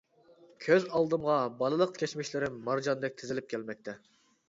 [0.67, 4.01] كۆز ئالدىمغا بالىلىق كەچمىشلىرىم مارجاندەك تىزىلىپ كەلمەكتە.